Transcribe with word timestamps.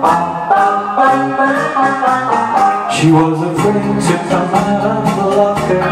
She 0.00 0.06
was 3.12 3.36
afraid 3.42 3.84
to 4.00 4.16
come 4.28 4.54
out 4.54 4.80
of 4.80 5.04
the 5.16 5.26
locker. 5.36 5.82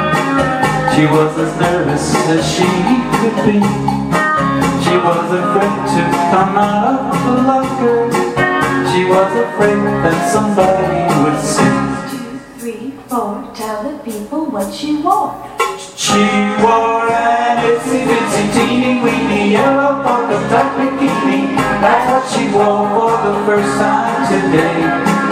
She 0.95 1.05
was 1.05 1.37
as 1.37 1.53
nervous 1.61 2.15
as 2.29 2.41
she 2.49 2.65
could 3.21 3.37
be. 3.45 3.61
She 4.81 4.97
was 4.97 5.29
afraid 5.29 5.77
to 5.93 6.03
come 6.33 6.57
out 6.57 7.13
of 7.13 7.21
the 7.25 7.35
locker. 7.49 8.11
She 8.91 9.05
was 9.05 9.31
afraid 9.45 9.77
that 9.77 10.19
somebody 10.33 11.05
would 11.23 11.39
see. 11.45 11.77
Two, 12.09 12.41
three, 12.59 12.93
four, 13.09 13.45
tell 13.55 13.83
the 13.85 13.99
people 13.99 14.47
what 14.47 14.73
she 14.73 14.97
wore. 15.03 15.37
She 15.97 16.25
wore 16.65 17.13
an 17.13 17.61
itsy 17.61 18.09
bitsy 18.09 18.43
teeny 18.55 19.03
weeny 19.03 19.53
yellow 19.53 20.03
polka 20.03 20.39
dot 20.49 20.77
bikini. 20.79 21.57
That's 21.81 22.05
what 22.11 22.25
she 22.33 22.49
wore 22.53 22.57
for 22.57 22.57
the 22.57 22.88
first 22.88 22.88
time 24.59 24.75
today. 24.75 24.83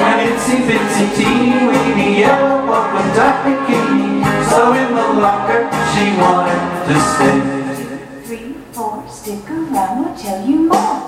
An 0.06 0.18
itsy 0.28 0.56
bitsy 0.66 1.06
teeny 1.16 1.66
weeny 1.66 2.20
yellow 2.20 2.66
polka 2.66 3.02
dot 3.14 3.44
bikini. 3.44 4.24
So 4.50 4.72
in 4.72 4.94
the 4.94 5.20
locker 5.20 5.68
she 5.92 6.04
wanted 6.16 6.60
to 6.86 6.94
stay. 7.00 7.38
Two, 7.76 8.22
three, 8.24 8.52
four, 8.72 9.04
stick 9.08 9.50
around, 9.50 10.04
we'll 10.04 10.16
tell 10.16 10.46
you 10.46 10.68
more. 10.68 11.02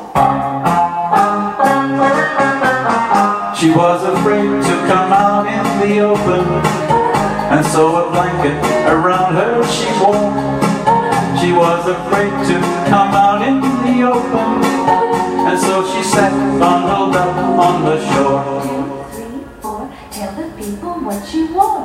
She 3.56 3.70
was 3.70 4.04
afraid 4.04 4.62
to 4.62 4.74
come 4.86 5.12
out 5.12 5.46
in 5.46 5.64
the 5.80 6.00
open, 6.00 6.46
and 7.50 7.66
so 7.66 8.06
a 8.06 8.10
blanket 8.12 8.54
around 8.86 9.34
her 9.34 9.64
she 9.66 9.86
wore. 9.98 10.30
She 11.40 11.52
was 11.52 11.88
afraid 11.88 12.30
to 12.50 12.60
come 12.88 13.14
out 13.14 13.42
in 13.42 13.60
the 13.60 14.02
open, 14.06 14.64
and 15.48 15.58
so 15.58 15.84
she 15.92 16.02
sat 16.04 16.32
she 21.28 21.44
wore. 21.52 21.84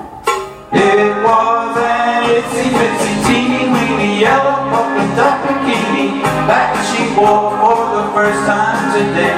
It 0.72 1.12
was 1.20 1.76
an 1.76 2.24
itsy 2.32 2.66
bitsy 2.72 3.12
teeny 3.28 3.68
weeny 3.68 4.22
yellow 4.22 4.72
polka 4.72 5.04
dot 5.20 5.44
bikini 5.44 6.24
that 6.48 6.72
she 6.88 7.12
wore 7.12 7.52
for 7.60 7.76
the 7.92 8.04
first 8.16 8.40
time 8.48 8.96
today. 8.96 9.36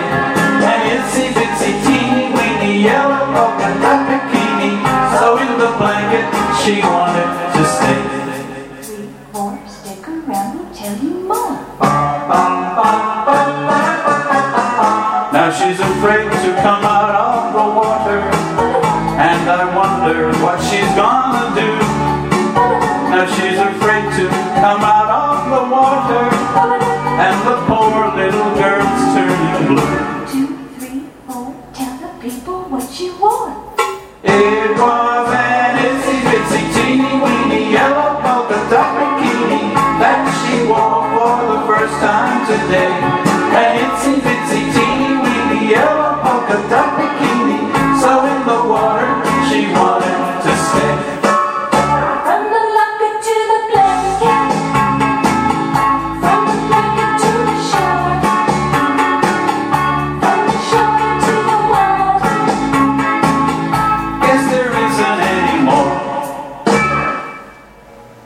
An 0.62 0.80
itsy 0.94 1.34
bitsy 1.34 1.74
teeny 1.82 2.30
weeny 2.38 2.86
yellow 2.86 3.26
polka 3.34 3.66
dot 3.82 4.06
bikini. 4.06 4.78
So 5.18 5.42
in 5.42 5.58
the 5.58 5.74
blanket 5.82 6.30
she 6.62 6.86
wanted 6.86 7.30
to 7.58 7.62
stay. 7.66 7.98
Three, 8.86 9.10
four, 9.34 9.58
stick 9.66 10.06
around, 10.08 10.54
we'll 10.54 10.70
tell 10.70 10.96
you 11.02 11.26
more. 11.26 11.58
Now 15.34 15.50
she's 15.50 15.80
afraid 15.80 16.30
to 16.30 16.50
come 16.62 16.86
wonder 19.76 20.32
what 20.40 20.58
she's 20.64 20.88
gonna 20.96 21.52
do. 21.54 21.68
Now 23.12 23.28
she's 23.28 23.60
afraid 23.60 24.08
to 24.16 24.26
come 24.64 24.82
out 24.82 25.12
of 25.12 25.52
the 25.52 25.64
water, 25.68 26.32
and 27.20 27.36
the 27.44 27.58
poor 27.68 28.16
little 28.16 28.52
girl's 28.56 29.02
turning 29.12 29.68
blue. 29.68 29.92
Two, 30.32 30.48
three, 30.80 31.04
four, 31.28 31.54
tell 31.74 31.98
the 32.00 32.12
people 32.24 32.64
what 32.72 32.88
you 33.00 33.18
wore. 33.20 33.52
It 34.24 34.72
was 34.80 35.28
an 35.36 35.76
itsy 35.84 36.16
bitsy 36.24 36.64
teeny 36.74 37.12
weeny 37.20 37.72
yellow 37.74 38.16
polka 38.24 38.56
dot 38.72 38.96
bikini 38.96 39.76
that 40.00 40.24
she 40.40 40.64
wore 40.72 41.04
for 41.12 41.36
the 41.52 41.60
first 41.68 41.96
time 42.00 42.48
today. 42.48 42.96
An 43.60 43.72
itsy 43.84 44.35